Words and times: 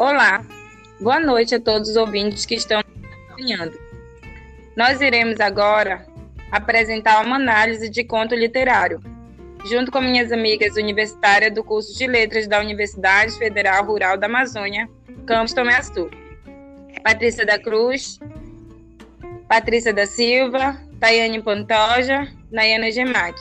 Olá, 0.00 0.42
boa 0.98 1.20
noite 1.20 1.54
a 1.54 1.60
todos 1.60 1.90
os 1.90 1.96
ouvintes 1.96 2.46
que 2.46 2.54
estão 2.54 2.80
acompanhando. 2.80 3.78
Nós 4.74 4.98
iremos 4.98 5.38
agora 5.40 6.06
apresentar 6.50 7.22
uma 7.22 7.36
análise 7.36 7.90
de 7.90 8.02
conto 8.02 8.34
literário, 8.34 8.98
junto 9.66 9.92
com 9.92 10.00
minhas 10.00 10.32
amigas 10.32 10.74
universitárias 10.76 11.52
do 11.52 11.62
curso 11.62 11.94
de 11.98 12.06
Letras 12.06 12.48
da 12.48 12.60
Universidade 12.60 13.36
Federal 13.36 13.84
Rural 13.84 14.16
da 14.16 14.24
Amazônia, 14.24 14.88
Campus 15.26 15.52
Tomé 15.52 15.76
Açu. 15.76 16.08
Patrícia 17.04 17.44
da 17.44 17.58
Cruz, 17.58 18.18
Patrícia 19.50 19.92
da 19.92 20.06
Silva, 20.06 20.80
Tayane 20.98 21.42
Pantoja, 21.42 22.26
Nayana 22.50 22.90
Gemac. 22.90 23.38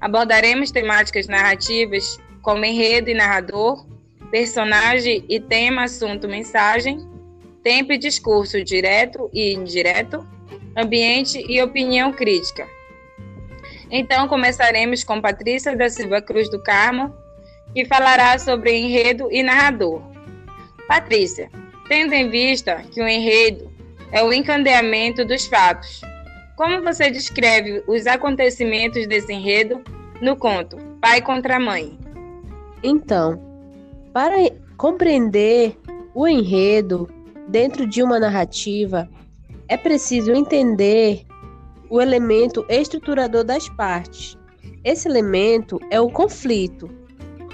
Abordaremos 0.00 0.70
temáticas 0.70 1.26
narrativas 1.26 2.16
como 2.42 2.64
enredo 2.64 3.10
e 3.10 3.14
narrador, 3.14 3.84
personagem 4.30 5.24
e 5.28 5.40
tema, 5.40 5.84
assunto, 5.84 6.28
mensagem, 6.28 6.98
tempo 7.62 7.92
e 7.92 7.98
discurso 7.98 8.62
direto 8.62 9.30
e 9.32 9.54
indireto, 9.54 10.26
ambiente 10.76 11.44
e 11.48 11.60
opinião 11.62 12.12
crítica. 12.12 12.66
Então, 13.90 14.28
começaremos 14.28 15.02
com 15.02 15.20
Patrícia 15.20 15.76
da 15.76 15.88
Silva 15.88 16.20
Cruz 16.20 16.50
do 16.50 16.62
Carmo, 16.62 17.14
que 17.74 17.84
falará 17.84 18.38
sobre 18.38 18.76
enredo 18.76 19.28
e 19.30 19.42
narrador. 19.42 20.02
Patrícia, 20.86 21.50
tendo 21.88 22.12
em 22.12 22.28
vista 22.28 22.82
que 22.90 23.00
o 23.00 23.08
enredo 23.08 23.70
é 24.12 24.22
o 24.22 24.32
encandeamento 24.32 25.24
dos 25.24 25.46
fatos, 25.46 26.00
como 26.56 26.82
você 26.82 27.10
descreve 27.10 27.82
os 27.86 28.06
acontecimentos 28.06 29.06
desse 29.06 29.32
enredo 29.32 29.82
no 30.20 30.36
conto 30.36 30.76
Pai 31.00 31.22
contra 31.22 31.60
Mãe? 31.60 31.96
Então, 32.82 33.47
para 34.18 34.34
compreender 34.76 35.78
o 36.12 36.26
enredo 36.26 37.08
dentro 37.46 37.86
de 37.86 38.02
uma 38.02 38.18
narrativa, 38.18 39.08
é 39.68 39.76
preciso 39.76 40.32
entender 40.32 41.24
o 41.88 42.00
elemento 42.00 42.66
estruturador 42.68 43.44
das 43.44 43.68
partes. 43.68 44.36
Esse 44.82 45.08
elemento 45.08 45.78
é 45.88 46.00
o 46.00 46.10
conflito. 46.10 46.90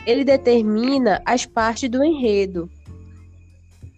Ele 0.06 0.24
determina 0.24 1.20
as 1.26 1.44
partes 1.44 1.90
do 1.90 2.02
enredo, 2.02 2.70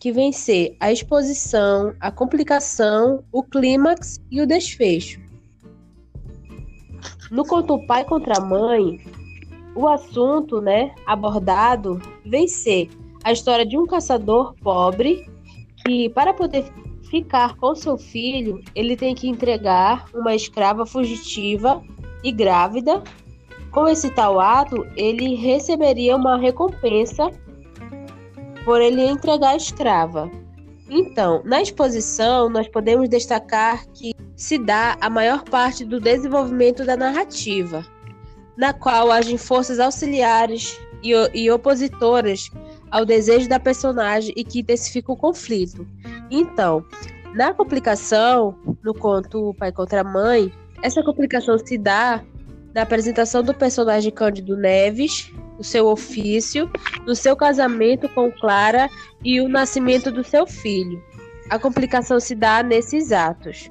que 0.01 0.11
vem 0.11 0.33
ser 0.33 0.77
a 0.81 0.91
exposição, 0.91 1.95
a 2.01 2.11
complicação, 2.11 3.23
o 3.31 3.45
clímax 3.45 4.21
e 4.29 4.41
o 4.41 4.47
desfecho. 4.47 5.21
No 7.31 7.45
conto 7.45 7.87
Pai 7.87 8.05
contra 8.05 8.41
Mãe, 8.41 8.99
o 9.77 9.87
assunto, 9.87 10.61
né, 10.61 10.95
abordado 11.07 12.01
vem 12.25 12.49
ser 12.49 12.89
a 13.23 13.31
história 13.31 13.67
de 13.67 13.77
um 13.77 13.87
caçador 13.87 14.55
pobre 14.63 15.29
que, 15.85 16.09
para 16.09 16.33
poder 16.33 16.65
ficar 17.11 17.57
com 17.57 17.75
seu 17.75 17.99
filho, 17.99 18.63
ele 18.75 18.97
tem 18.97 19.15
que 19.15 19.29
entregar 19.29 20.07
uma 20.15 20.35
escrava 20.35 20.87
fugitiva 20.87 21.83
e 22.25 22.33
grávida. 22.33 23.03
Com 23.71 23.87
esse 23.87 24.11
tal 24.11 24.41
ato, 24.41 24.87
ele 24.97 25.35
receberia 25.35 26.17
uma 26.17 26.39
recompensa 26.39 27.31
por 28.65 28.81
ele 28.81 29.03
entregar 29.03 29.51
a 29.51 29.57
escrava. 29.57 30.31
Então, 30.89 31.43
na 31.45 31.61
exposição, 31.61 32.49
nós 32.49 32.67
podemos 32.67 33.09
destacar 33.09 33.87
que 33.89 34.15
se 34.35 34.57
dá 34.57 34.97
a 35.01 35.11
maior 35.11 35.43
parte 35.45 35.85
do 35.85 36.01
desenvolvimento 36.01 36.85
da 36.85 36.97
narrativa 36.97 37.85
na 38.57 38.73
qual 38.73 39.11
agem 39.11 39.37
forças 39.37 39.79
auxiliares 39.79 40.79
e, 41.03 41.13
e 41.35 41.51
opositoras 41.51 42.51
ao 42.91 43.05
desejo 43.05 43.49
da 43.49 43.61
personagem 43.61 44.33
e 44.37 44.45
que 44.45 44.61
intensifica 44.61 45.13
o 45.13 45.17
conflito. 45.17 45.87
Então, 46.31 46.85
na 47.35 47.53
complicação, 47.53 48.57
no 48.83 48.95
conto 48.95 49.55
Pai 49.59 49.71
contra 49.71 50.03
Mãe, 50.03 50.53
essa 50.83 51.03
complicação 51.03 51.59
se 51.59 51.77
dá 51.77 52.25
na 52.75 52.83
apresentação 52.83 53.43
do 53.43 53.55
personagem 53.55 54.11
Cândido 54.11 54.57
Neves, 54.57 55.33
o 55.59 55.65
seu 55.65 55.87
ofício, 55.87 56.71
no 57.07 57.15
seu 57.15 57.35
casamento 57.35 58.09
com 58.11 58.31
Clara 58.31 58.89
e 59.25 59.41
o 59.41 59.49
nascimento 59.49 60.11
do 60.11 60.23
seu 60.23 60.47
filho. 60.47 61.03
A 61.51 61.59
complicação 61.59 62.21
se 62.21 62.35
dá 62.35 62.63
nesses 62.63 63.13
atos. 63.13 63.71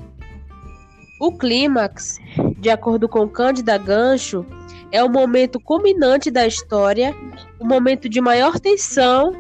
O 1.19 1.31
clímax, 1.31 2.19
de 2.57 2.69
acordo 2.69 3.07
com 3.07 3.27
Cândida 3.27 3.77
Gancho, 3.77 4.45
é 4.91 5.03
o 5.03 5.09
momento 5.09 5.59
culminante 5.59 6.29
da 6.31 6.45
história, 6.45 7.15
o 7.59 7.65
momento 7.65 8.07
de 8.07 8.21
maior 8.21 8.59
tensão 8.59 9.31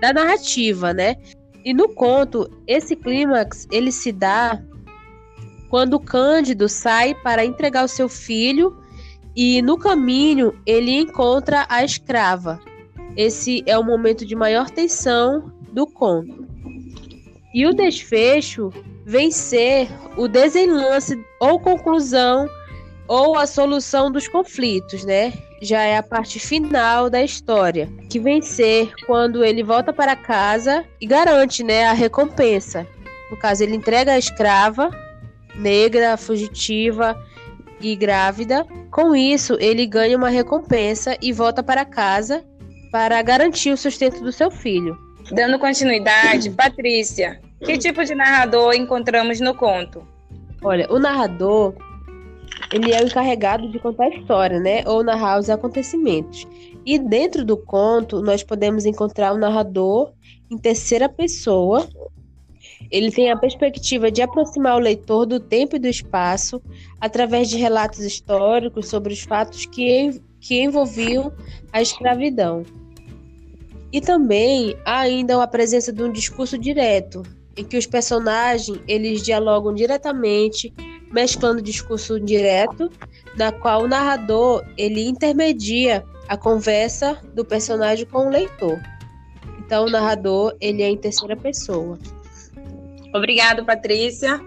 da 0.00 0.12
narrativa, 0.12 0.92
né? 0.92 1.16
E 1.64 1.72
no 1.72 1.88
conto, 1.88 2.48
esse 2.66 2.94
clímax 2.94 3.66
ele 3.70 3.90
se 3.90 4.12
dá 4.12 4.60
quando 5.70 5.98
Cândido 5.98 6.68
sai 6.68 7.14
para 7.14 7.44
entregar 7.44 7.84
o 7.84 7.88
seu 7.88 8.08
filho 8.08 8.76
e 9.34 9.60
no 9.62 9.76
caminho 9.76 10.54
ele 10.66 10.92
encontra 10.92 11.66
a 11.68 11.82
escrava. 11.82 12.60
Esse 13.16 13.62
é 13.66 13.78
o 13.78 13.84
momento 13.84 14.24
de 14.24 14.36
maior 14.36 14.70
tensão 14.70 15.52
do 15.72 15.86
conto. 15.86 16.46
E 17.52 17.66
o 17.66 17.72
desfecho 17.72 18.70
vem 19.04 19.30
ser 19.30 19.88
o 20.16 20.28
desenlace 20.28 21.18
ou 21.40 21.58
conclusão 21.58 22.48
ou 23.06 23.36
a 23.36 23.46
solução 23.46 24.10
dos 24.10 24.26
conflitos, 24.28 25.04
né? 25.04 25.32
Já 25.60 25.82
é 25.82 25.96
a 25.96 26.02
parte 26.02 26.38
final 26.38 27.08
da 27.08 27.22
história, 27.22 27.88
que 28.10 28.18
vem 28.18 28.40
ser 28.42 28.92
quando 29.06 29.44
ele 29.44 29.62
volta 29.62 29.92
para 29.92 30.16
casa 30.16 30.84
e 31.00 31.06
garante, 31.06 31.62
né, 31.62 31.84
a 31.84 31.92
recompensa. 31.92 32.86
No 33.30 33.36
caso, 33.36 33.62
ele 33.62 33.76
entrega 33.76 34.12
a 34.12 34.18
escrava 34.18 34.90
negra, 35.54 36.16
fugitiva 36.16 37.16
e 37.80 37.94
grávida. 37.96 38.66
Com 38.90 39.14
isso, 39.14 39.56
ele 39.60 39.86
ganha 39.86 40.16
uma 40.16 40.28
recompensa 40.28 41.16
e 41.20 41.32
volta 41.32 41.62
para 41.62 41.84
casa 41.84 42.44
para 42.90 43.20
garantir 43.22 43.70
o 43.70 43.76
sustento 43.76 44.20
do 44.20 44.32
seu 44.32 44.50
filho. 44.50 44.96
Dando 45.32 45.58
continuidade, 45.58 46.50
Patrícia, 46.54 47.40
que 47.64 47.78
tipo 47.78 48.04
de 48.04 48.14
narrador 48.14 48.74
encontramos 48.74 49.40
no 49.40 49.54
conto? 49.54 50.06
Olha, 50.62 50.86
o 50.90 50.98
narrador 50.98 51.74
ele 52.74 52.92
é 52.92 53.00
o 53.00 53.06
encarregado 53.06 53.70
de 53.70 53.78
contar 53.78 54.06
a 54.06 54.08
história, 54.08 54.58
né? 54.58 54.82
Ou 54.84 55.04
narrar 55.04 55.38
os 55.38 55.48
acontecimentos. 55.48 56.44
E 56.84 56.98
dentro 56.98 57.44
do 57.44 57.56
conto, 57.56 58.20
nós 58.20 58.42
podemos 58.42 58.84
encontrar 58.84 59.32
o 59.32 59.38
narrador 59.38 60.12
em 60.50 60.58
terceira 60.58 61.08
pessoa. 61.08 61.88
Ele 62.90 63.12
tem 63.12 63.30
a 63.30 63.36
perspectiva 63.36 64.10
de 64.10 64.22
aproximar 64.22 64.74
o 64.74 64.80
leitor 64.80 65.24
do 65.24 65.38
tempo 65.38 65.76
e 65.76 65.78
do 65.78 65.86
espaço 65.86 66.60
através 67.00 67.48
de 67.48 67.58
relatos 67.58 68.00
históricos 68.00 68.88
sobre 68.88 69.12
os 69.12 69.20
fatos 69.20 69.66
que, 69.66 70.20
que 70.40 70.60
envolviam 70.60 71.32
a 71.72 71.80
escravidão. 71.80 72.64
E 73.92 74.00
também 74.00 74.76
há 74.84 74.98
ainda 74.98 75.40
a 75.40 75.46
presença 75.46 75.92
de 75.92 76.02
um 76.02 76.10
discurso 76.10 76.58
direto, 76.58 77.22
em 77.56 77.64
que 77.64 77.78
os 77.78 77.86
personagens 77.86 78.80
eles 78.88 79.22
dialogam 79.22 79.72
diretamente 79.72 80.74
mesclando 81.14 81.62
discurso 81.62 82.18
direto, 82.18 82.90
na 83.36 83.52
qual 83.52 83.84
o 83.84 83.88
narrador 83.88 84.64
ele 84.76 85.08
intermedia 85.08 86.04
a 86.28 86.36
conversa 86.36 87.18
do 87.32 87.44
personagem 87.44 88.04
com 88.04 88.26
o 88.26 88.30
leitor. 88.30 88.80
Então 89.60 89.86
o 89.86 89.90
narrador 89.90 90.56
ele 90.60 90.82
é 90.82 90.88
em 90.88 90.96
terceira 90.96 91.36
pessoa. 91.36 91.96
Obrigado, 93.14 93.64
Patrícia. 93.64 94.40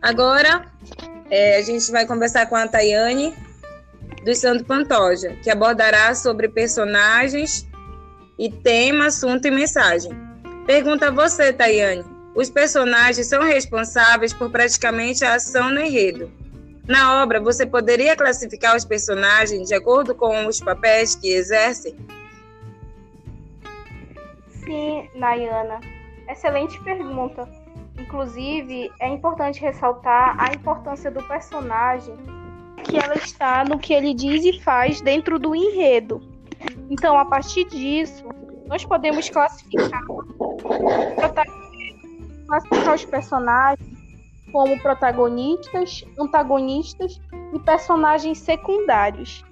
Agora 0.00 0.72
é, 1.30 1.58
a 1.58 1.62
gente 1.62 1.92
vai 1.92 2.06
conversar 2.06 2.46
com 2.46 2.56
a 2.56 2.66
Tayane 2.66 3.34
do 4.24 4.34
Santo 4.34 4.64
Pantoja, 4.64 5.36
que 5.42 5.50
abordará 5.50 6.14
sobre 6.14 6.48
personagens 6.48 7.68
e 8.38 8.50
tema, 8.50 9.06
assunto 9.06 9.46
e 9.46 9.50
mensagem. 9.50 10.10
Pergunta 10.66 11.08
a 11.08 11.10
você, 11.10 11.52
Tayane. 11.52 12.13
Os 12.34 12.50
personagens 12.50 13.28
são 13.28 13.42
responsáveis 13.42 14.32
por 14.32 14.50
praticamente 14.50 15.24
a 15.24 15.34
ação 15.34 15.70
no 15.70 15.80
enredo. 15.80 16.30
Na 16.86 17.22
obra, 17.22 17.40
você 17.40 17.64
poderia 17.64 18.16
classificar 18.16 18.76
os 18.76 18.84
personagens 18.84 19.68
de 19.68 19.74
acordo 19.74 20.14
com 20.14 20.46
os 20.46 20.60
papéis 20.60 21.14
que 21.14 21.32
exercem? 21.32 21.96
Sim, 24.48 25.08
Nayana. 25.14 25.80
Excelente 26.28 26.78
pergunta. 26.82 27.48
Inclusive, 27.98 28.90
é 29.00 29.08
importante 29.08 29.60
ressaltar 29.60 30.36
a 30.38 30.52
importância 30.52 31.10
do 31.10 31.22
personagem, 31.22 32.16
que 32.82 32.98
ela 32.98 33.14
está 33.14 33.64
no 33.64 33.78
que 33.78 33.94
ele 33.94 34.12
diz 34.12 34.44
e 34.44 34.60
faz 34.60 35.00
dentro 35.00 35.38
do 35.38 35.54
enredo. 35.54 36.20
Então, 36.90 37.16
a 37.16 37.24
partir 37.24 37.64
disso, 37.64 38.24
nós 38.66 38.84
podemos 38.84 39.28
classificar 39.30 40.02
classificar 42.46 42.94
os 42.94 43.04
personagens 43.04 44.04
como 44.52 44.80
protagonistas, 44.80 46.04
antagonistas 46.18 47.20
e 47.52 47.58
personagens 47.58 48.38
secundários. 48.38 49.44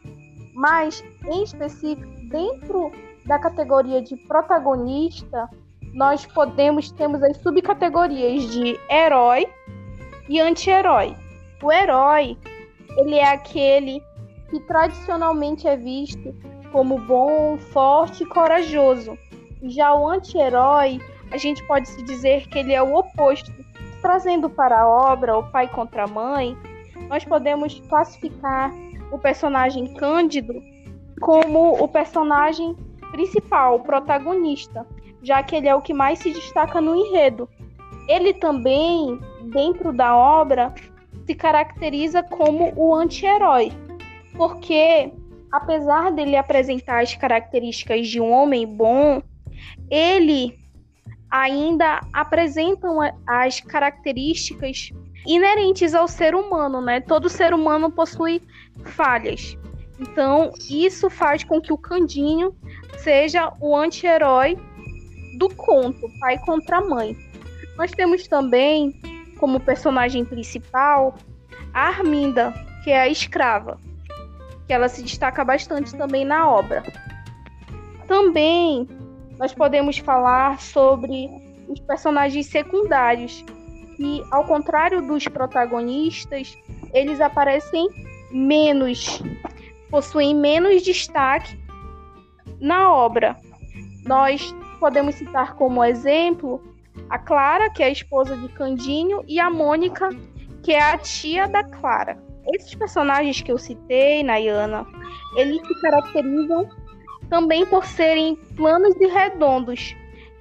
Mas, 0.55 1.03
em 1.27 1.43
específico, 1.43 2.09
dentro 2.29 2.93
da 3.27 3.39
categoria 3.39 4.01
de 4.01 4.17
protagonista, 4.29 5.49
nós 5.93 6.25
podemos 6.27 6.91
temos 6.93 7.23
as 7.23 7.37
subcategorias 7.39 8.51
de 8.53 8.79
herói 8.89 9.47
e 10.29 10.41
anti-herói. 10.41 11.17
O 11.63 11.71
herói, 11.73 12.37
ele 12.97 13.17
é 13.17 13.29
aquele 13.29 14.03
que 14.51 14.61
tradicionalmente 14.61 15.67
é 15.67 15.77
visto 15.77 16.35
como 16.71 16.99
bom, 16.99 17.59
forte 17.59 18.23
e 18.23 18.27
corajoso. 18.27 19.19
Já 19.65 19.95
o 19.95 20.09
anti-herói, 20.09 21.01
a 21.33 21.39
gente 21.39 21.65
pode 21.65 21.89
se 21.89 22.03
dizer 22.03 22.47
que 22.49 22.59
ele 22.59 22.73
é 22.73 22.83
o 22.83 22.95
oposto. 22.95 23.51
Trazendo 24.03 24.51
para 24.51 24.81
a 24.81 24.89
obra 24.89 25.37
O 25.37 25.51
Pai 25.51 25.67
contra 25.69 26.05
a 26.05 26.07
Mãe, 26.07 26.57
nós 27.09 27.25
podemos 27.25 27.81
classificar 27.89 28.71
o 29.11 29.19
personagem 29.19 29.95
Cândido 29.95 30.55
como 31.21 31.83
o 31.83 31.89
personagem 31.89 32.77
principal, 33.11 33.77
o 33.77 33.81
protagonista, 33.81 34.87
já 35.23 35.43
que 35.43 35.57
ele 35.57 35.69
é 35.69 35.75
o 35.75 35.81
que 35.81 35.95
mais 35.95 36.19
se 36.19 36.33
destaca 36.33 36.81
no 36.81 36.95
enredo. 36.95 37.49
Ele 38.09 38.35
também, 38.35 39.19
dentro 39.53 39.93
da 39.93 40.17
obra, 40.17 40.75
se 41.25 41.35
caracteriza 41.35 42.23
como 42.23 42.73
o 42.77 42.95
anti-herói, 42.95 43.73
porque 44.37 45.13
apesar 45.53 46.11
dele 46.11 46.37
apresentar 46.37 47.03
as 47.03 47.15
características 47.15 48.09
de 48.09 48.21
um 48.21 48.33
homem 48.33 48.67
bom, 48.67 49.23
ele 49.89 50.62
ainda 51.33 52.01
apresenta 52.13 52.87
as 53.27 53.59
características 53.61 54.91
inerentes 55.27 55.95
ao 55.95 56.07
ser 56.07 56.35
humano, 56.35 56.83
né? 56.83 57.01
Todo 57.01 57.31
ser 57.31 57.55
humano 57.55 57.91
possui 57.91 58.43
falhas. 58.85 59.57
Então, 59.99 60.53
isso 60.69 61.09
faz 61.09 61.43
com 61.43 61.59
que 61.61 61.73
o 61.73 61.79
Candinho 61.79 62.55
seja 62.99 63.51
o 63.61 63.75
anti-herói 63.75 64.59
do 65.39 65.49
conto, 65.55 66.07
pai 66.21 66.39
contra 66.39 66.83
mãe. 66.83 67.17
Nós 67.79 67.91
temos 67.93 68.29
também 68.29 68.93
como 69.39 69.59
personagem 69.59 70.25
principal 70.27 71.15
a 71.73 71.89
Arminda, 71.89 72.53
que 72.85 72.91
é 72.91 73.01
a 73.01 73.09
escrava, 73.09 73.81
que 74.67 74.73
ela 74.73 74.89
se 74.89 75.03
destaca 75.03 75.43
bastante 75.45 75.97
também 75.97 76.25
na 76.25 76.51
obra. 76.51 76.83
Também 78.07 78.87
nós 79.39 79.55
podemos 79.55 79.99
falar 79.99 80.61
sobre 80.61 81.29
os 81.69 81.81
personagens 81.81 82.47
secundários, 82.47 83.45
que 83.97 84.23
ao 84.31 84.45
contrário 84.45 85.03
dos 85.07 85.27
protagonistas, 85.29 86.57
eles 86.93 87.21
aparecem 87.21 87.89
menos, 88.31 89.23
possuem 89.91 90.35
menos 90.35 90.83
destaque 90.83 91.59
na 92.61 92.93
obra. 92.93 93.37
Nós 94.07 94.55
podemos 94.81 95.15
citar 95.15 95.55
como 95.55 95.85
exemplo 95.85 96.63
a 97.09 97.19
Clara, 97.19 97.71
que 97.71 97.83
é 97.83 97.87
a 97.87 97.91
esposa 97.91 98.37
de 98.37 98.49
Candinho, 98.49 99.23
e 99.27 99.39
a 99.39 99.51
Mônica, 99.51 100.09
que 100.63 100.73
é 100.73 100.81
a 100.81 100.99
tia 100.99 101.47
da 101.47 101.65
Clara. 101.65 102.19
Esses 102.55 102.75
personagens 102.75 103.41
que 103.41 103.53
eu 103.53 103.59
citei, 103.59 104.23
Nayana, 104.23 104.87
eles 105.37 105.65
se 105.67 105.81
caracterizam 105.81 106.69
também 107.33 107.65
por 107.65 107.87
serem 107.87 108.37
planos 108.55 108.95
e 109.01 109.07
redondos. 109.07 109.97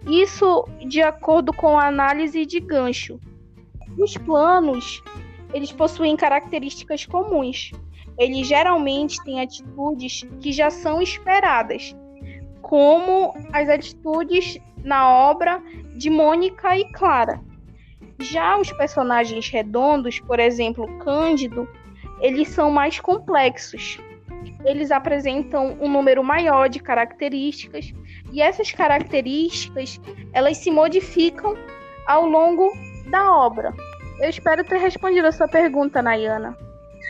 Isso 0.05 0.67
de 0.85 1.01
acordo 1.01 1.53
com 1.53 1.79
a 1.79 1.87
análise 1.87 2.45
de 2.45 2.59
gancho. 2.59 3.17
Os 3.97 4.17
planos, 4.17 5.01
eles 5.53 5.71
possuem 5.71 6.17
características 6.17 7.05
comuns. 7.05 7.71
Eles 8.17 8.45
geralmente 8.45 9.23
têm 9.23 9.39
atitudes 9.39 10.27
que 10.41 10.51
já 10.51 10.69
são 10.69 11.01
esperadas 11.01 11.95
como 12.61 13.33
as 13.53 13.69
atitudes 13.69 14.57
na 14.83 15.09
obra 15.09 15.63
de 15.95 16.09
Mônica 16.09 16.77
e 16.77 16.91
Clara. 16.91 17.39
Já 18.19 18.59
os 18.59 18.69
personagens 18.73 19.47
redondos, 19.47 20.19
por 20.19 20.41
exemplo, 20.41 20.85
Cândido, 20.97 21.65
eles 22.19 22.49
são 22.49 22.69
mais 22.69 22.99
complexos. 22.99 23.97
Eles 24.63 24.91
apresentam 24.91 25.77
um 25.79 25.89
número 25.89 26.23
maior 26.23 26.69
de 26.69 26.79
características 26.79 27.93
e 28.31 28.41
essas 28.41 28.71
características 28.71 29.99
elas 30.33 30.57
se 30.57 30.71
modificam 30.71 31.55
ao 32.07 32.25
longo 32.25 32.71
da 33.09 33.31
obra. 33.31 33.73
Eu 34.19 34.29
espero 34.29 34.63
ter 34.63 34.77
respondido 34.77 35.27
a 35.27 35.31
sua 35.31 35.47
pergunta, 35.47 36.01
Nayana. 36.01 36.55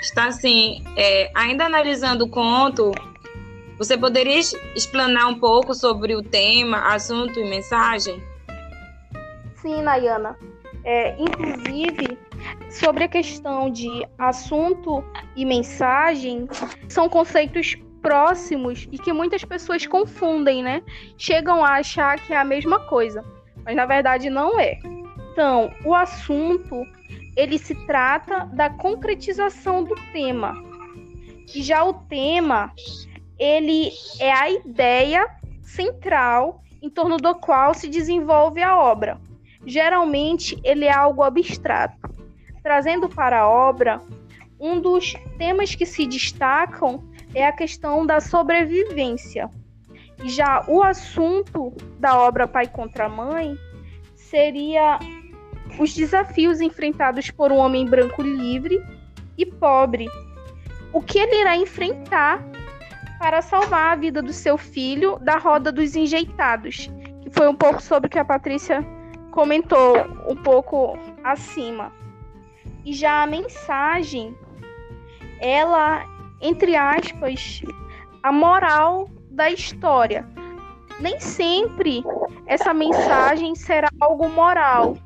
Está 0.01 0.31
sim. 0.31 0.83
É, 0.97 1.29
ainda 1.35 1.65
analisando 1.65 2.25
o 2.25 2.29
conto, 2.29 2.91
você 3.77 3.97
poderia 3.97 4.39
explanar 4.75 5.27
um 5.27 5.39
pouco 5.39 5.73
sobre 5.73 6.15
o 6.15 6.21
tema, 6.21 6.93
assunto 6.93 7.39
e 7.39 7.49
mensagem? 7.49 8.23
Sim, 9.61 9.81
Nayana. 9.81 10.37
É, 10.83 11.15
inclusive, 11.19 12.17
sobre 12.69 13.03
a 13.03 13.07
questão 13.07 13.69
de 13.69 14.07
assunto 14.17 15.03
e 15.35 15.45
mensagem, 15.45 16.47
são 16.89 17.07
conceitos 17.07 17.77
próximos 18.01 18.87
e 18.91 18.97
que 18.97 19.13
muitas 19.13 19.45
pessoas 19.45 19.85
confundem, 19.85 20.63
né? 20.63 20.81
Chegam 21.17 21.63
a 21.63 21.75
achar 21.75 22.19
que 22.19 22.33
é 22.33 22.37
a 22.37 22.43
mesma 22.43 22.79
coisa, 22.87 23.23
mas 23.63 23.75
na 23.75 23.85
verdade 23.85 24.29
não 24.29 24.59
é. 24.59 24.79
Então, 25.31 25.71
o 25.85 25.93
assunto 25.93 26.83
ele 27.37 27.57
se 27.57 27.75
trata 27.85 28.45
da 28.53 28.69
concretização 28.69 29.83
do 29.83 29.95
tema. 30.11 30.53
E 31.53 31.61
já 31.61 31.83
o 31.83 31.93
tema 31.93 32.73
ele 33.37 33.91
é 34.19 34.31
a 34.31 34.49
ideia 34.49 35.27
central 35.61 36.61
em 36.81 36.89
torno 36.89 37.17
do 37.17 37.33
qual 37.35 37.73
se 37.73 37.87
desenvolve 37.87 38.61
a 38.61 38.77
obra. 38.77 39.19
Geralmente, 39.65 40.59
ele 40.63 40.85
é 40.85 40.91
algo 40.91 41.23
abstrato. 41.23 42.09
Trazendo 42.63 43.09
para 43.09 43.41
a 43.41 43.49
obra, 43.49 44.01
um 44.59 44.79
dos 44.79 45.13
temas 45.37 45.73
que 45.73 45.85
se 45.85 46.05
destacam 46.05 47.03
é 47.33 47.45
a 47.45 47.51
questão 47.51 48.05
da 48.05 48.19
sobrevivência. 48.19 49.49
Já 50.23 50.63
o 50.67 50.83
assunto 50.83 51.73
da 51.99 52.19
obra 52.19 52.47
Pai 52.47 52.67
contra 52.67 53.09
Mãe 53.09 53.57
seria 54.15 54.99
os 55.79 55.93
desafios 55.93 56.61
enfrentados 56.61 57.31
por 57.31 57.51
um 57.51 57.57
homem 57.57 57.85
branco 57.85 58.21
livre 58.21 58.83
e 59.37 59.45
pobre. 59.45 60.07
O 60.93 61.01
que 61.01 61.17
ele 61.17 61.41
irá 61.41 61.57
enfrentar 61.57 62.43
para 63.17 63.41
salvar 63.41 63.93
a 63.93 63.95
vida 63.95 64.21
do 64.21 64.33
seu 64.33 64.57
filho 64.57 65.17
da 65.19 65.37
roda 65.37 65.71
dos 65.71 65.95
enjeitados, 65.95 66.89
que 67.21 67.29
foi 67.31 67.47
um 67.47 67.55
pouco 67.55 67.81
sobre 67.81 68.07
o 68.07 68.09
que 68.09 68.19
a 68.19 68.25
Patrícia 68.25 68.85
comentou 69.31 69.95
um 70.27 70.35
pouco 70.35 70.97
acima. 71.23 71.91
E 72.85 72.93
já 72.93 73.23
a 73.23 73.27
mensagem, 73.27 74.35
ela, 75.39 76.05
entre 76.41 76.75
aspas, 76.75 77.61
a 78.21 78.31
moral 78.31 79.09
da 79.29 79.49
história. 79.49 80.27
Nem 80.99 81.19
sempre 81.19 82.03
essa 82.45 82.73
mensagem 82.73 83.55
será 83.55 83.89
algo 83.99 84.29
moral, 84.29 84.97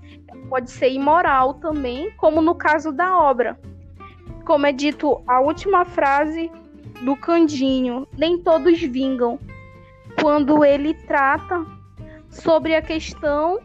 pode 0.50 0.70
ser 0.70 0.90
imoral 0.92 1.56
também, 1.56 2.12
como 2.18 2.42
no 2.42 2.56
caso 2.56 2.92
da 2.92 3.18
obra. 3.18 3.58
Como 4.46 4.66
é 4.66 4.72
dito, 4.72 5.22
a 5.28 5.40
última 5.40 5.86
frase 5.86 6.52
do 7.04 7.16
Candinho, 7.16 8.08
nem 8.18 8.38
todos 8.42 8.80
vingam, 8.80 9.40
quando 10.22 10.64
ele 10.64 10.94
trata 10.94 11.66
sobre 12.30 12.76
a 12.76 12.82
questão 12.82 13.60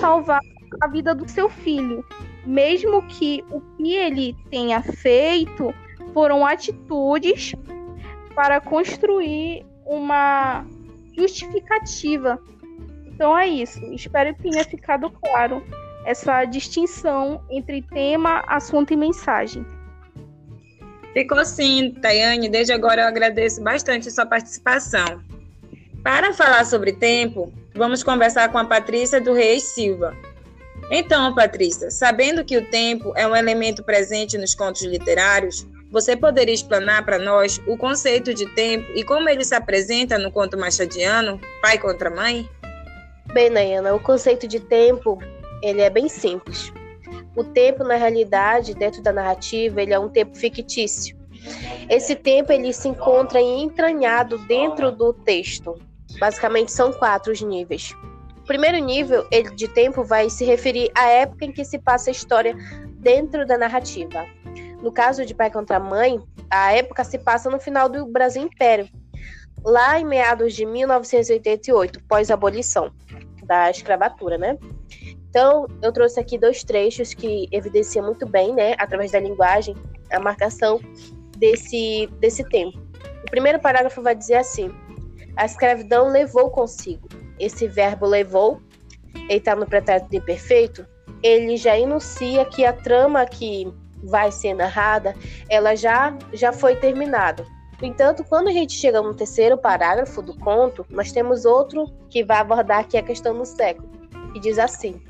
salvar 0.00 0.40
a 0.80 0.86
vida 0.88 1.14
do 1.14 1.28
seu 1.28 1.48
filho, 1.48 2.04
mesmo 2.44 3.02
que 3.02 3.44
o 3.50 3.60
que 3.76 3.94
ele 3.94 4.36
tenha 4.50 4.82
feito 4.82 5.74
foram 6.12 6.44
atitudes 6.46 7.54
para 8.34 8.60
construir 8.60 9.64
uma 9.84 10.64
justificativa. 11.16 12.40
Então 13.06 13.36
é 13.36 13.48
isso. 13.48 13.84
Espero 13.92 14.34
que 14.34 14.42
tenha 14.42 14.64
ficado 14.64 15.10
claro 15.10 15.62
essa 16.04 16.44
distinção 16.44 17.42
entre 17.50 17.82
tema, 17.82 18.42
assunto 18.46 18.92
e 18.92 18.96
mensagem. 18.96 19.66
Ficou 21.12 21.44
sim, 21.44 21.94
Tayane. 22.00 22.48
Desde 22.48 22.72
agora 22.72 23.02
eu 23.02 23.08
agradeço 23.08 23.62
bastante 23.62 24.08
a 24.08 24.10
sua 24.10 24.24
participação. 24.24 25.20
Para 26.02 26.32
falar 26.32 26.64
sobre 26.64 26.92
tempo, 26.92 27.52
vamos 27.78 28.02
conversar 28.02 28.50
com 28.50 28.58
a 28.58 28.64
Patrícia 28.64 29.20
do 29.20 29.32
Reis 29.32 29.62
Silva. 29.62 30.14
Então, 30.90 31.34
Patrícia, 31.34 31.90
sabendo 31.90 32.44
que 32.44 32.58
o 32.58 32.70
tempo 32.70 33.12
é 33.16 33.26
um 33.26 33.36
elemento 33.36 33.82
presente 33.84 34.36
nos 34.36 34.54
contos 34.54 34.82
literários, 34.82 35.66
você 35.90 36.16
poderia 36.16 36.54
explanar 36.54 37.04
para 37.04 37.18
nós 37.18 37.60
o 37.66 37.76
conceito 37.76 38.34
de 38.34 38.46
tempo 38.54 38.86
e 38.94 39.04
como 39.04 39.28
ele 39.28 39.44
se 39.44 39.54
apresenta 39.54 40.18
no 40.18 40.30
conto 40.30 40.58
machadiano, 40.58 41.40
Pai 41.62 41.78
contra 41.78 42.10
Mãe? 42.10 42.48
Bem, 43.32 43.48
Nayana, 43.48 43.94
o 43.94 44.00
conceito 44.00 44.48
de 44.48 44.60
tempo 44.60 45.18
ele 45.62 45.80
é 45.80 45.88
bem 45.88 46.08
simples. 46.08 46.72
O 47.36 47.44
tempo, 47.44 47.84
na 47.84 47.94
realidade, 47.94 48.74
dentro 48.74 49.02
da 49.02 49.12
narrativa, 49.12 49.80
ele 49.80 49.94
é 49.94 49.98
um 49.98 50.08
tempo 50.08 50.36
fictício. 50.36 51.16
Esse 51.88 52.16
tempo 52.16 52.52
ele 52.52 52.72
se 52.72 52.88
encontra 52.88 53.40
entranhado 53.40 54.38
dentro 54.38 54.90
do 54.90 55.12
texto. 55.12 55.78
Basicamente 56.18 56.72
são 56.72 56.92
quatro 56.92 57.32
os 57.32 57.40
níveis. 57.40 57.94
O 58.38 58.44
primeiro 58.44 58.78
nível 58.78 59.26
ele, 59.30 59.50
de 59.54 59.68
tempo 59.68 60.02
vai 60.02 60.30
se 60.30 60.44
referir 60.44 60.90
à 60.94 61.06
época 61.06 61.44
em 61.44 61.52
que 61.52 61.64
se 61.64 61.78
passa 61.78 62.10
a 62.10 62.12
história 62.12 62.56
dentro 62.94 63.46
da 63.46 63.58
narrativa. 63.58 64.24
No 64.82 64.92
caso 64.92 65.24
de 65.26 65.34
Pai 65.34 65.50
contra 65.50 65.78
Mãe, 65.78 66.20
a 66.50 66.72
época 66.72 67.04
se 67.04 67.18
passa 67.18 67.50
no 67.50 67.60
final 67.60 67.88
do 67.88 68.06
Brasil 68.06 68.42
Império, 68.42 68.88
lá 69.64 69.98
em 69.98 70.04
meados 70.04 70.54
de 70.54 70.64
1988, 70.64 72.02
pós-abolição 72.04 72.90
da 73.44 73.70
escravatura, 73.70 74.38
né? 74.38 74.56
Então, 75.28 75.66
eu 75.82 75.92
trouxe 75.92 76.18
aqui 76.18 76.38
dois 76.38 76.64
trechos 76.64 77.12
que 77.12 77.48
evidenciam 77.52 78.04
muito 78.04 78.26
bem, 78.26 78.54
né, 78.54 78.74
através 78.78 79.12
da 79.12 79.20
linguagem, 79.20 79.74
a 80.10 80.18
marcação 80.18 80.80
desse, 81.36 82.08
desse 82.18 82.44
tempo. 82.48 82.78
O 83.26 83.30
primeiro 83.30 83.60
parágrafo 83.60 84.00
vai 84.02 84.14
dizer 84.14 84.36
assim: 84.36 84.74
a 85.38 85.44
escravidão 85.44 86.08
levou 86.08 86.50
consigo. 86.50 87.08
Esse 87.38 87.68
verbo 87.68 88.04
levou, 88.04 88.60
ele 89.14 89.38
está 89.38 89.54
no 89.54 89.66
pretérito 89.66 90.10
de 90.10 90.20
perfeito, 90.20 90.84
ele 91.22 91.56
já 91.56 91.78
enuncia 91.78 92.44
que 92.44 92.64
a 92.64 92.72
trama 92.72 93.24
que 93.24 93.72
vai 94.02 94.32
ser 94.32 94.54
narrada, 94.54 95.14
ela 95.48 95.76
já, 95.76 96.16
já 96.32 96.52
foi 96.52 96.74
terminada. 96.74 97.46
No 97.80 97.86
entanto, 97.86 98.24
quando 98.24 98.48
a 98.48 98.52
gente 98.52 98.72
chega 98.72 99.00
no 99.00 99.14
terceiro 99.14 99.56
parágrafo 99.56 100.20
do 100.20 100.36
conto, 100.36 100.84
nós 100.90 101.12
temos 101.12 101.44
outro 101.44 101.86
que 102.10 102.24
vai 102.24 102.38
abordar 102.38 102.80
aqui 102.80 102.96
a 102.96 103.02
questão 103.02 103.38
do 103.38 103.44
século, 103.44 103.88
que 104.32 104.40
diz 104.40 104.58
assim: 104.58 105.00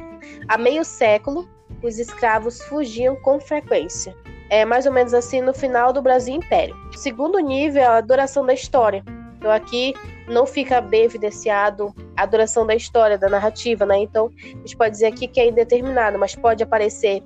Há 0.47 0.59
meio 0.59 0.85
século, 0.85 1.49
os 1.83 1.99
escravos 1.99 2.63
fugiam 2.65 3.17
com 3.17 3.41
frequência. 3.41 4.15
É 4.51 4.67
mais 4.67 4.85
ou 4.85 4.93
menos 4.93 5.15
assim 5.15 5.41
no 5.41 5.55
final 5.55 5.91
do 5.91 6.03
Brasil 6.03 6.35
Império. 6.35 6.77
O 6.93 6.99
segundo 6.99 7.39
nível 7.39 7.83
é 7.83 7.87
a 7.87 8.01
duração 8.03 8.45
da 8.45 8.53
história. 8.53 9.03
Então 9.39 9.51
aqui 9.51 9.95
não 10.29 10.47
fica 10.47 10.81
bem 10.81 11.05
evidenciado 11.05 11.95
a 12.17 12.27
duração 12.27 12.67
da 12.67 12.75
história, 12.75 13.19
da 13.19 13.29
narrativa, 13.29 13.87
né? 13.87 13.99
Então 13.99 14.31
a 14.37 14.49
gente 14.59 14.77
pode 14.77 14.93
dizer 14.93 15.07
aqui 15.07 15.27
que 15.27 15.41
é 15.41 15.49
indeterminado, 15.49 16.19
mas 16.19 16.35
pode 16.35 16.63
aparecer 16.63 17.23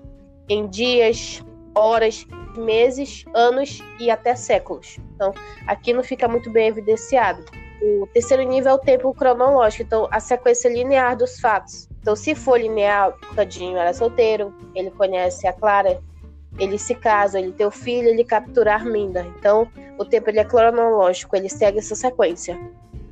em 0.48 0.66
dias, 0.66 1.42
horas, 1.74 2.26
meses, 2.56 3.24
anos 3.34 3.82
e 3.98 4.10
até 4.10 4.34
séculos. 4.34 4.98
Então, 5.14 5.32
aqui 5.66 5.92
não 5.92 6.02
fica 6.02 6.28
muito 6.28 6.50
bem 6.50 6.68
evidenciado. 6.68 7.44
O 7.82 8.06
terceiro 8.12 8.42
nível 8.44 8.72
é 8.72 8.74
o 8.74 8.78
tempo 8.78 9.12
cronológico, 9.14 9.82
então 9.82 10.08
a 10.10 10.20
sequência 10.20 10.68
linear 10.68 11.16
dos 11.16 11.40
fatos. 11.40 11.88
Então, 12.00 12.14
se 12.14 12.34
for 12.34 12.60
linear, 12.60 13.10
o 13.10 13.34
Cadinho 13.34 13.76
era 13.76 13.92
solteiro, 13.92 14.54
ele 14.74 14.90
conhece 14.90 15.46
a 15.46 15.52
Clara, 15.52 16.00
ele 16.58 16.78
se 16.78 16.94
casa, 16.94 17.40
ele 17.40 17.52
tem 17.52 17.66
o 17.66 17.70
filho, 17.70 18.08
ele 18.08 18.24
captura 18.24 18.72
a 18.72 18.74
Arminda. 18.74 19.26
Então, 19.38 19.68
o 19.98 20.04
tempo 20.04 20.30
ele 20.30 20.40
é 20.40 20.44
cronológico, 20.44 21.34
ele 21.34 21.48
segue 21.48 21.78
essa 21.78 21.94
sequência. 21.94 22.58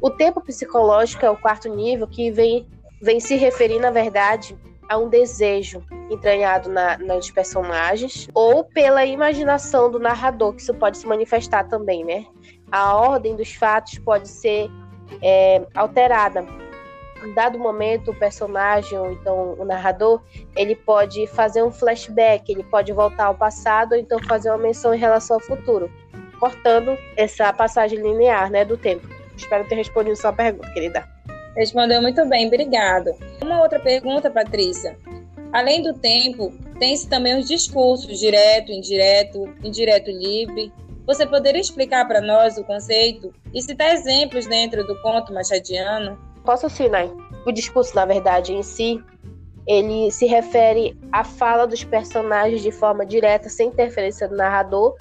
O 0.00 0.08
tempo 0.08 0.40
psicológico 0.40 1.26
é 1.26 1.30
o 1.30 1.36
quarto 1.36 1.68
nível 1.68 2.06
que 2.06 2.30
vem, 2.30 2.66
vem 3.02 3.20
se 3.20 3.36
referir, 3.36 3.78
na 3.78 3.90
verdade, 3.90 4.56
a 4.88 4.96
um 4.96 5.08
desejo 5.08 5.84
entranhado 6.10 6.70
na, 6.70 6.96
nos 6.98 7.30
personagens 7.30 8.26
ou 8.34 8.64
pela 8.64 9.04
imaginação 9.04 9.90
do 9.90 9.98
narrador, 9.98 10.54
que 10.54 10.62
isso 10.62 10.74
pode 10.74 10.98
se 10.98 11.06
manifestar 11.06 11.64
também, 11.68 12.02
né? 12.02 12.26
A 12.72 12.96
ordem 12.96 13.36
dos 13.36 13.52
fatos 13.52 13.98
pode 13.98 14.28
ser 14.28 14.70
é, 15.22 15.64
alterada. 15.74 16.46
Em 17.22 17.34
dado 17.34 17.58
momento, 17.58 18.10
o 18.10 18.18
personagem, 18.18 18.98
ou 18.98 19.12
então 19.12 19.54
o 19.58 19.64
narrador, 19.66 20.22
ele 20.56 20.74
pode 20.74 21.26
fazer 21.26 21.62
um 21.62 21.70
flashback, 21.70 22.50
ele 22.50 22.64
pode 22.64 22.90
voltar 22.92 23.26
ao 23.26 23.34
passado, 23.34 23.92
ou 23.92 23.98
então 23.98 24.18
fazer 24.20 24.48
uma 24.48 24.56
menção 24.56 24.94
em 24.94 24.98
relação 24.98 25.36
ao 25.36 25.42
futuro, 25.42 25.90
cortando 26.38 26.96
essa 27.16 27.52
passagem 27.52 28.00
linear 28.00 28.50
né, 28.50 28.64
do 28.64 28.78
tempo. 28.78 29.19
Espero 29.40 29.66
ter 29.68 29.74
respondido 29.74 30.16
sua 30.16 30.32
pergunta, 30.32 30.70
querida. 30.72 31.08
Respondeu 31.56 32.00
muito 32.00 32.24
bem, 32.26 32.46
obrigado. 32.46 33.10
Uma 33.42 33.62
outra 33.62 33.80
pergunta, 33.80 34.30
Patrícia. 34.30 34.96
Além 35.52 35.82
do 35.82 35.94
tempo, 35.94 36.52
tem-se 36.78 37.08
também 37.08 37.38
os 37.38 37.48
discursos 37.48 38.18
direto, 38.18 38.70
indireto, 38.70 39.52
indireto 39.64 40.10
livre. 40.10 40.72
Você 41.06 41.26
poderia 41.26 41.60
explicar 41.60 42.06
para 42.06 42.20
nós 42.20 42.56
o 42.56 42.64
conceito 42.64 43.34
e 43.52 43.60
citar 43.60 43.92
exemplos 43.92 44.46
dentro 44.46 44.86
do 44.86 45.00
conto 45.02 45.34
machadiano? 45.34 46.16
Posso 46.44 46.68
sim, 46.70 46.88
né? 46.88 47.10
O 47.44 47.50
discurso, 47.50 47.96
na 47.96 48.04
verdade, 48.04 48.52
em 48.52 48.62
si, 48.62 49.02
ele 49.66 50.10
se 50.12 50.26
refere 50.26 50.96
à 51.10 51.24
fala 51.24 51.66
dos 51.66 51.82
personagens 51.82 52.62
de 52.62 52.70
forma 52.70 53.04
direta, 53.04 53.48
sem 53.48 53.68
interferência 53.68 54.28
do 54.28 54.36
narrador, 54.36 54.96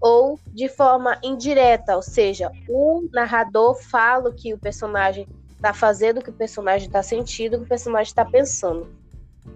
ou 0.00 0.38
de 0.48 0.68
forma 0.68 1.18
indireta, 1.22 1.94
ou 1.96 2.02
seja, 2.02 2.50
o 2.68 3.08
narrador 3.12 3.74
fala 3.74 4.30
o 4.30 4.32
que 4.32 4.54
o 4.54 4.58
personagem 4.58 5.26
está 5.54 5.74
fazendo, 5.74 6.18
o 6.18 6.22
que 6.22 6.30
o 6.30 6.34
personagem 6.34 6.86
está 6.86 7.02
sentindo, 7.02 7.54
o 7.54 7.58
que 7.58 7.64
o 7.66 7.68
personagem 7.68 8.10
está 8.10 8.24
pensando. 8.24 8.88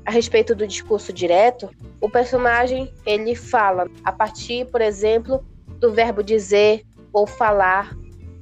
A 0.04 0.10
respeito 0.10 0.54
do 0.54 0.66
discurso 0.66 1.12
direto, 1.12 1.70
o 2.00 2.10
personagem 2.10 2.92
ele 3.06 3.34
fala 3.34 3.88
a 4.04 4.12
partir, 4.12 4.66
por 4.66 4.82
exemplo, 4.82 5.42
do 5.78 5.92
verbo 5.92 6.22
dizer, 6.22 6.84
ou 7.12 7.26
falar, 7.26 7.96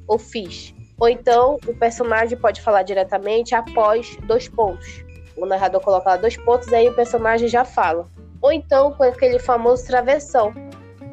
ou 0.09 0.19
fiz. 0.19 0.75
Ou 0.99 1.09
então 1.09 1.59
o 1.67 1.75
personagem 1.75 2.37
pode 2.39 2.61
falar 2.61 2.83
diretamente 2.83 3.55
após 3.55 4.17
dois 4.25 4.49
pontos. 4.49 5.05
O 5.37 5.47
narrador 5.47 5.81
coloca 5.81 6.11
lá 6.11 6.17
dois 6.17 6.37
pontos 6.37 6.73
aí 6.73 6.89
o 6.89 6.95
personagem 6.95 7.49
já 7.49 7.65
fala. 7.65 8.09
Ou 8.41 8.53
então 8.53 8.93
com 8.93 9.05
aquele 9.05 9.39
famoso 9.39 9.87
travessão, 9.87 10.53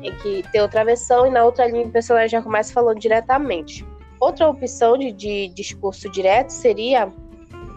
em 0.02 0.16
que 0.18 0.44
tem 0.52 0.62
o 0.62 0.68
travessão 0.68 1.26
e 1.26 1.30
na 1.30 1.44
outra 1.44 1.68
linha 1.68 1.88
o 1.88 1.92
personagem 1.92 2.30
já 2.30 2.42
começa 2.42 2.74
falando 2.74 3.00
diretamente. 3.00 3.86
Outra 4.20 4.50
opção 4.50 4.98
de, 4.98 5.12
de 5.12 5.48
discurso 5.50 6.10
direto 6.10 6.50
seria 6.50 7.12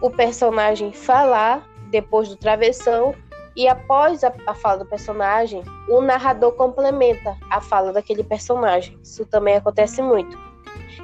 o 0.00 0.10
personagem 0.10 0.92
falar 0.92 1.66
depois 1.90 2.28
do 2.28 2.36
travessão 2.36 3.14
e 3.54 3.68
após 3.68 4.24
a, 4.24 4.32
a, 4.46 4.54
fala 4.54 4.78
do 4.78 4.86
personagem, 4.86 5.62
o 5.88 6.00
narrador 6.00 6.52
complementa 6.52 7.36
a 7.50 7.60
fala 7.60 7.92
daquele 7.92 8.24
personagem. 8.24 8.98
Isso 9.02 9.26
também 9.26 9.56
acontece 9.56 10.00
muito. 10.00 10.38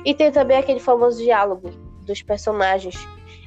E 0.04 0.14
tem 0.14 0.32
também 0.32 0.56
aquele 0.56 0.80
famoso 0.80 1.22
diálogo 1.22 1.70
dos 2.02 2.22
personagens, 2.22 2.96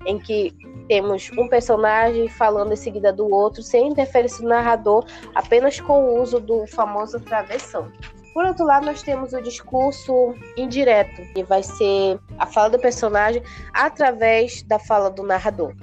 em 0.05 0.19
que 0.19 0.53
temos 0.87 1.29
um 1.37 1.47
personagem 1.47 2.27
falando 2.27 2.73
em 2.73 2.75
seguida 2.75 3.13
do 3.13 3.29
outro, 3.29 3.61
sem 3.61 3.89
interferência 3.89 4.41
do 4.41 4.49
narrador, 4.49 5.05
apenas 5.35 5.79
com 5.79 6.03
o 6.03 6.21
uso 6.21 6.39
do 6.39 6.65
famoso 6.67 7.19
travessão. 7.19 7.91
Por 8.33 8.45
outro 8.45 8.65
lado, 8.65 8.85
nós 8.85 9.01
temos 9.03 9.33
o 9.33 9.41
discurso 9.41 10.33
indireto, 10.55 11.21
que 11.33 11.43
vai 11.43 11.61
ser 11.61 12.17
a 12.37 12.45
fala 12.45 12.69
do 12.69 12.79
personagem 12.79 13.43
através 13.73 14.63
da 14.63 14.79
fala 14.79 15.09
do 15.09 15.23
narrador. 15.23 15.73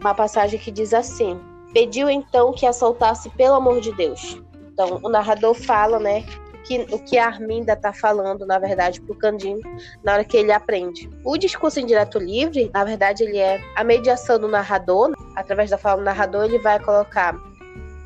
Uma 0.00 0.14
passagem 0.14 0.58
que 0.58 0.70
diz 0.70 0.92
assim: 0.92 1.40
Pediu 1.72 2.10
então 2.10 2.52
que 2.52 2.66
a 2.66 2.72
soltasse 2.72 3.30
pelo 3.30 3.54
amor 3.54 3.80
de 3.80 3.92
Deus. 3.92 4.40
Então, 4.72 5.00
o 5.02 5.08
narrador 5.08 5.54
fala, 5.54 5.98
né, 5.98 6.22
que, 6.66 6.86
o 6.90 6.98
que 6.98 7.18
a 7.18 7.26
Arminda 7.26 7.72
está 7.72 7.92
falando, 7.92 8.44
na 8.46 8.58
verdade, 8.58 9.00
para 9.00 9.12
o 9.12 9.16
Candinho, 9.16 9.60
na 10.02 10.14
hora 10.14 10.24
que 10.24 10.36
ele 10.36 10.52
aprende. 10.52 11.08
O 11.24 11.36
discurso 11.36 11.80
indireto 11.80 12.18
livre, 12.18 12.70
na 12.72 12.84
verdade, 12.84 13.22
ele 13.22 13.38
é 13.38 13.60
a 13.74 13.84
mediação 13.84 14.38
do 14.38 14.48
narrador. 14.48 15.12
Através 15.34 15.70
da 15.70 15.78
fala 15.78 15.98
do 15.98 16.04
narrador, 16.04 16.44
ele 16.44 16.58
vai 16.58 16.78
colocar 16.80 17.34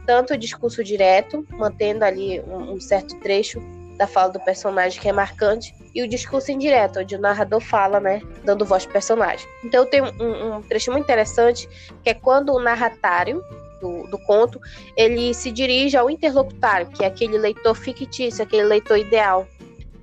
tanto 0.06 0.34
o 0.34 0.36
discurso 0.36 0.82
direto, 0.82 1.46
mantendo 1.50 2.04
ali 2.04 2.40
um, 2.40 2.74
um 2.74 2.80
certo 2.80 3.18
trecho 3.20 3.60
da 3.96 4.06
fala 4.06 4.32
do 4.32 4.40
personagem 4.40 5.00
que 5.00 5.08
é 5.08 5.12
marcante 5.12 5.74
e 5.94 6.02
o 6.02 6.08
discurso 6.08 6.50
indireto, 6.50 7.00
onde 7.00 7.14
o 7.14 7.20
narrador 7.20 7.60
fala, 7.60 8.00
né, 8.00 8.22
dando 8.44 8.64
voz 8.64 8.84
pro 8.84 8.94
personagem. 8.94 9.46
Então 9.62 9.84
tem 9.84 10.00
um, 10.00 10.56
um 10.56 10.62
trecho 10.62 10.90
muito 10.90 11.04
interessante 11.04 11.68
que 12.02 12.10
é 12.10 12.14
quando 12.14 12.52
o 12.52 12.58
narratário 12.58 13.44
do, 13.80 14.06
do, 14.08 14.18
conto 14.18 14.60
ele 14.96 15.32
se 15.34 15.50
dirige 15.50 15.96
ao 15.96 16.10
interlocutário, 16.10 16.88
que 16.88 17.04
é 17.04 17.06
aquele 17.06 17.38
leitor 17.38 17.74
fictício, 17.74 18.42
aquele 18.42 18.64
leitor 18.64 18.98
ideal, 18.98 19.46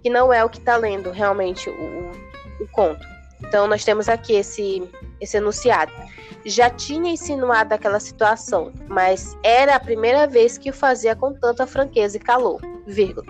que 0.02 0.10
não 0.10 0.34
é 0.34 0.44
o 0.44 0.50
que 0.50 0.58
está 0.58 0.76
lendo 0.78 1.12
realmente 1.12 1.70
o, 1.70 2.12
o, 2.62 2.68
conto. 2.72 3.06
Então 3.42 3.68
nós 3.68 3.84
temos 3.84 4.10
aqui 4.10 4.34
esse 4.34 4.84
esse 5.20 5.38
enunciado. 5.38 5.92
Já 6.46 6.70
tinha 6.70 7.12
insinuado 7.12 7.74
aquela 7.74 8.00
situação, 8.00 8.72
mas 8.88 9.38
era 9.44 9.76
a 9.76 9.80
primeira 9.80 10.28
vez 10.28 10.58
que 10.58 10.70
o 10.70 10.74
fazia 10.74 11.16
com 11.16 11.34
tanta 11.34 11.66
franqueza 11.66 12.18
e 12.18 12.20
calor, 12.20 12.62
vírgula. 12.86 13.26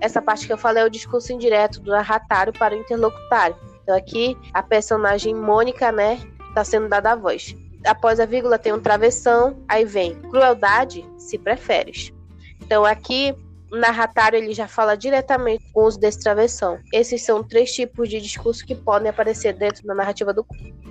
Essa 0.00 0.22
parte 0.22 0.46
que 0.46 0.52
eu 0.52 0.58
falei 0.58 0.82
é 0.82 0.86
o 0.86 0.90
discurso 0.90 1.32
indireto 1.32 1.80
do 1.80 1.90
narratário 1.90 2.52
para 2.52 2.74
o 2.74 2.78
interlocutário. 2.78 3.56
Então 3.82 3.96
aqui 3.96 4.36
a 4.52 4.62
personagem 4.62 5.34
Mônica, 5.34 5.90
né, 5.92 6.20
está 6.48 6.64
sendo 6.64 6.88
dada 6.88 7.12
a 7.12 7.16
voz. 7.16 7.54
Após 7.86 8.20
a 8.20 8.26
vírgula 8.26 8.58
tem 8.58 8.72
um 8.72 8.80
travessão, 8.80 9.62
aí 9.68 9.84
vem 9.84 10.14
crueldade, 10.22 11.04
se 11.16 11.38
preferes. 11.38 12.12
Então 12.60 12.84
aqui 12.84 13.34
o 13.70 13.76
narratário 13.76 14.38
ele 14.38 14.52
já 14.52 14.68
fala 14.68 14.96
diretamente 14.96 15.64
com 15.72 15.80
o 15.80 15.86
uso 15.86 15.98
desse 15.98 16.20
travessão. 16.20 16.78
Esses 16.92 17.22
são 17.22 17.42
três 17.42 17.72
tipos 17.72 18.08
de 18.08 18.20
discurso 18.20 18.64
que 18.64 18.74
podem 18.74 19.08
aparecer 19.08 19.52
dentro 19.54 19.84
da 19.86 19.94
narrativa 19.94 20.32
do 20.32 20.46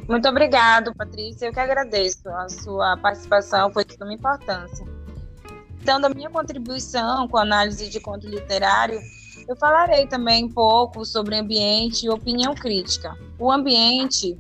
Muito 0.07 0.27
obrigado, 0.27 0.93
Patrícia. 0.95 1.47
Eu 1.47 1.53
que 1.53 1.59
agradeço. 1.59 2.27
A 2.29 2.49
sua 2.49 2.97
participação 2.97 3.71
foi 3.71 3.85
de 3.85 3.93
suma 3.93 4.13
importância. 4.13 4.85
Então, 5.81 6.01
da 6.01 6.09
minha 6.09 6.29
contribuição 6.29 7.27
com 7.27 7.37
a 7.37 7.43
análise 7.43 7.89
de 7.89 7.99
conto 7.99 8.27
literário, 8.27 8.99
Eu 9.47 9.55
falarei 9.55 10.07
também 10.07 10.45
um 10.45 10.49
pouco 10.49 11.05
sobre 11.05 11.35
ambiente 11.35 12.05
e 12.05 12.09
opinião 12.09 12.55
crítica. 12.55 13.15
O 13.37 13.51
ambiente 13.51 14.35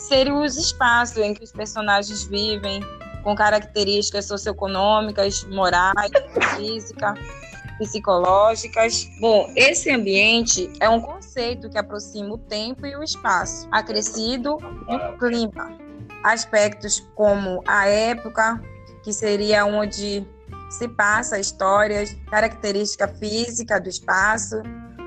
seriam 0.00 0.42
os 0.42 0.56
espaços 0.56 1.18
em 1.18 1.34
que 1.34 1.44
os 1.44 1.52
personagens 1.52 2.24
vivem, 2.24 2.80
com 3.22 3.34
características 3.34 4.24
socioeconômicas, 4.24 5.44
morais, 5.44 6.10
físicas, 6.56 7.18
psicológicas. 7.78 9.08
Bom, 9.20 9.52
esse 9.54 9.90
ambiente 9.90 10.70
é 10.80 10.88
um 10.88 11.00
conceito 11.00 11.68
que 11.68 11.78
aproxima 11.78 12.34
o 12.34 12.38
tempo 12.38 12.86
e 12.86 12.96
o 12.96 13.02
espaço, 13.02 13.68
acrescido 13.70 14.56
no 14.88 15.18
clima. 15.18 15.78
Aspectos 16.24 17.00
como 17.14 17.62
a 17.66 17.86
época, 17.86 18.60
que 19.02 19.12
seria 19.12 19.64
onde 19.66 20.26
se 20.70 20.88
passa 20.88 21.38
histórias, 21.38 22.16
característica 22.30 23.08
física 23.08 23.80
do 23.80 23.88
espaço, 23.88 24.62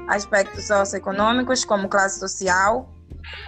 aspectos 0.07 0.67
socioeconômicos 0.67 1.63
como 1.63 1.87
classe 1.87 2.19
social, 2.19 2.92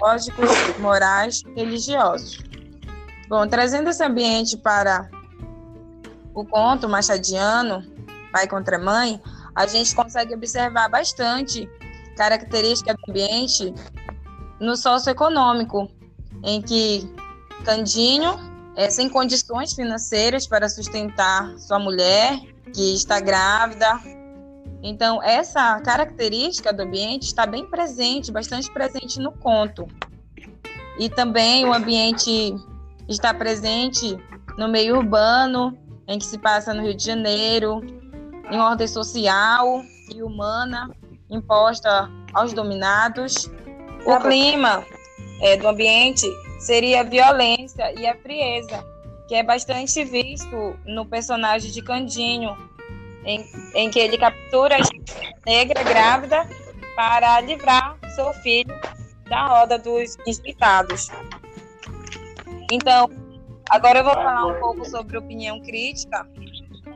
lógicos, 0.01 0.49
morais, 0.79 1.41
religiosos. 1.55 2.39
Bom, 3.27 3.47
trazendo 3.47 3.89
esse 3.89 4.03
ambiente 4.03 4.57
para 4.57 5.09
o 6.33 6.45
conto 6.45 6.87
machadiano, 6.87 7.83
Pai 8.31 8.47
contra 8.47 8.77
Mãe, 8.77 9.21
a 9.55 9.65
gente 9.65 9.95
consegue 9.95 10.35
observar 10.35 10.89
bastante 10.89 11.69
característica 12.17 12.93
do 12.93 13.09
ambiente 13.09 13.73
no 14.59 14.75
socioeconômico, 14.75 15.89
em 16.43 16.61
que 16.61 17.09
Candinho 17.63 18.37
é, 18.75 18.89
sem 18.89 19.09
condições 19.09 19.73
financeiras 19.73 20.45
para 20.45 20.67
sustentar 20.69 21.57
sua 21.57 21.79
mulher, 21.79 22.39
que 22.73 22.93
está 22.93 23.19
grávida. 23.19 23.99
Então, 24.87 25.19
essa 25.23 25.81
característica 25.81 26.71
do 26.71 26.83
ambiente 26.83 27.23
está 27.23 27.47
bem 27.47 27.65
presente, 27.65 28.31
bastante 28.31 28.71
presente 28.71 29.19
no 29.19 29.31
conto. 29.31 29.87
E 30.99 31.09
também 31.09 31.65
o 31.65 31.73
ambiente 31.73 32.53
está 33.09 33.33
presente 33.33 34.15
no 34.59 34.67
meio 34.67 34.97
urbano, 34.97 35.75
em 36.07 36.19
que 36.19 36.25
se 36.25 36.37
passa 36.37 36.71
no 36.71 36.83
Rio 36.83 36.95
de 36.95 37.03
Janeiro, 37.03 37.81
em 38.51 38.59
ordem 38.59 38.87
social 38.87 39.81
e 40.13 40.21
humana 40.21 40.91
imposta 41.31 42.07
aos 42.31 42.53
dominados. 42.53 43.49
O 44.05 44.19
clima 44.19 44.85
é, 45.41 45.57
do 45.57 45.67
ambiente 45.67 46.27
seria 46.59 47.01
a 47.01 47.03
violência 47.03 47.91
e 47.99 48.05
a 48.05 48.15
frieza, 48.17 48.85
que 49.27 49.33
é 49.33 49.41
bastante 49.41 50.03
visto 50.03 50.77
no 50.85 51.07
personagem 51.07 51.71
de 51.71 51.81
Candinho, 51.81 52.55
em, 53.25 53.45
em 53.73 53.89
que 53.89 53.99
ele 53.99 54.17
captura 54.17 54.77
a 54.77 55.49
negra 55.49 55.83
grávida 55.83 56.47
para 56.95 57.41
livrar 57.41 57.97
seu 58.15 58.31
filho 58.35 58.73
da 59.29 59.47
roda 59.47 59.77
dos 59.77 60.15
espitados. 60.25 61.09
Então, 62.71 63.09
agora 63.69 63.99
eu 63.99 64.03
vou 64.03 64.13
falar 64.13 64.45
um 64.45 64.59
pouco 64.59 64.85
sobre 64.85 65.17
opinião 65.17 65.59
crítica, 65.61 66.27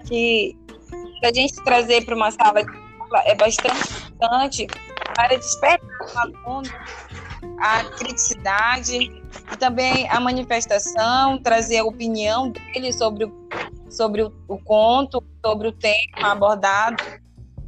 que 0.08 0.58
a 1.24 1.34
gente 1.34 1.56
trazer 1.64 2.06
para 2.06 2.16
uma 2.16 2.32
sala 2.32 2.64
de 2.64 2.72
aula 3.00 3.24
é 3.26 3.36
bastante 3.36 3.78
importante 4.08 4.68
para 5.14 5.36
despertar 5.36 5.80
o 6.16 6.20
aluno 6.20 6.70
a 7.60 7.84
criticidade 7.84 8.96
e 8.96 9.58
também 9.58 10.10
a 10.10 10.20
manifestação, 10.20 11.38
trazer 11.42 11.80
a 11.80 11.84
opinião 11.84 12.50
dele 12.50 12.92
sobre 12.94 13.26
o, 13.26 13.48
sobre 13.90 14.24
o, 14.24 14.32
o 14.48 14.58
conto, 14.58 15.24
sobre 15.46 15.68
o 15.68 15.72
tema 15.72 16.32
abordado. 16.32 17.04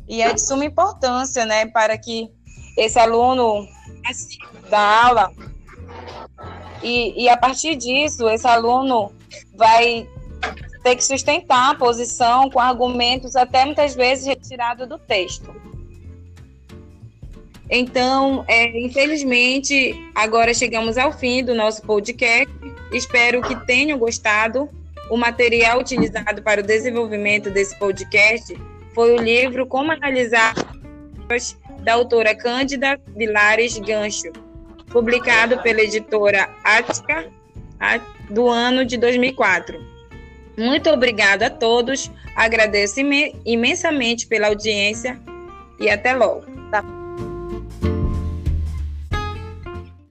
E 0.07 0.21
é 0.21 0.33
de 0.33 0.41
suma 0.41 0.65
importância, 0.65 1.45
né, 1.45 1.65
para 1.67 1.97
que 1.97 2.29
esse 2.77 2.99
aluno 2.99 3.67
da 4.69 5.05
aula 5.05 5.31
e, 6.83 7.24
e 7.24 7.29
a 7.29 7.37
partir 7.37 7.75
disso 7.75 8.27
esse 8.29 8.48
aluno 8.48 9.11
vai 9.55 10.07
ter 10.83 10.96
que 10.96 11.03
sustentar 11.03 11.72
a 11.72 11.75
posição 11.75 12.50
com 12.50 12.59
argumentos 12.59 13.35
até 13.35 13.65
muitas 13.65 13.93
vezes 13.93 14.25
retirados 14.25 14.87
do 14.87 14.98
texto. 14.98 15.53
Então, 17.69 18.43
é, 18.48 18.77
infelizmente, 18.81 19.96
agora 20.15 20.53
chegamos 20.53 20.98
ao 20.98 21.13
fim 21.13 21.43
do 21.43 21.55
nosso 21.55 21.81
podcast. 21.83 22.51
Espero 22.91 23.41
que 23.41 23.55
tenham 23.65 23.98
gostado. 23.98 24.67
O 25.11 25.17
material 25.17 25.77
utilizado 25.77 26.41
para 26.41 26.61
o 26.61 26.63
desenvolvimento 26.63 27.50
desse 27.50 27.77
podcast 27.77 28.57
foi 28.95 29.11
o 29.11 29.21
livro 29.21 29.67
Como 29.67 29.91
Analisar 29.91 30.55
da 31.83 31.95
autora 31.95 32.33
Cândida 32.33 32.97
Vilares 33.13 33.77
Gancho, 33.77 34.31
publicado 34.87 35.61
pela 35.61 35.81
editora 35.81 36.50
Ática 36.63 37.29
do 38.29 38.47
ano 38.47 38.85
de 38.85 38.95
2004. 38.95 39.77
Muito 40.57 40.89
obrigada 40.89 41.47
a 41.47 41.50
todos, 41.50 42.09
agradeço 42.33 43.01
imensamente 43.45 44.25
pela 44.27 44.47
audiência 44.47 45.19
e 45.77 45.89
até 45.89 46.13
logo. 46.13 46.45
Tá? 46.71 47.00